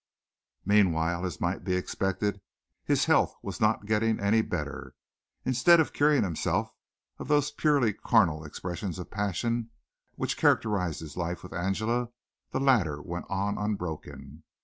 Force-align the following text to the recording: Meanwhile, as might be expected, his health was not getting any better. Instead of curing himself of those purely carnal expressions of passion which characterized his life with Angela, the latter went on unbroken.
Meanwhile, 0.65 1.27
as 1.27 1.39
might 1.39 1.63
be 1.63 1.75
expected, 1.75 2.41
his 2.83 3.05
health 3.05 3.35
was 3.43 3.61
not 3.61 3.85
getting 3.85 4.19
any 4.19 4.41
better. 4.41 4.95
Instead 5.45 5.79
of 5.79 5.93
curing 5.93 6.23
himself 6.23 6.73
of 7.19 7.27
those 7.27 7.51
purely 7.51 7.93
carnal 7.93 8.43
expressions 8.43 8.97
of 8.97 9.11
passion 9.11 9.69
which 10.15 10.37
characterized 10.37 11.01
his 11.01 11.17
life 11.17 11.43
with 11.43 11.53
Angela, 11.53 12.09
the 12.49 12.59
latter 12.59 12.99
went 12.99 13.27
on 13.29 13.59
unbroken. 13.59 14.41